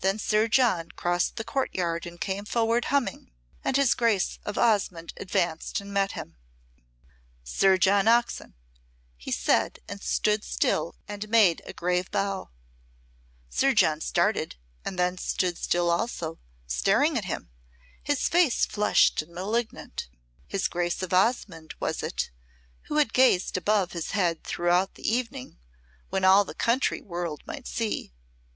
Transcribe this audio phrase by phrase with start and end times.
[0.00, 3.30] Then Sir John crossed the courtyard and came forward humming,
[3.62, 6.36] and his Grace of Osmonde advanced and met him.
[7.44, 8.54] "Sir John Oxon,"
[9.16, 12.50] he said, and stood still and made a grave bow.
[13.56, 17.48] John Oxon started and then stood still also, staring at him,
[18.02, 20.08] his face flushed and malignant.
[20.48, 22.32] His Grace of Osmonde was it
[22.86, 25.60] who had gazed above his head throughout the evening,
[26.10, 28.12] when all the country world might see!